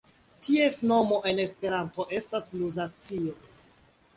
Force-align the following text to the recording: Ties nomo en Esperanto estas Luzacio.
Ties 0.45 0.77
nomo 0.91 1.19
en 1.33 1.41
Esperanto 1.43 2.07
estas 2.21 2.51
Luzacio. 2.63 3.37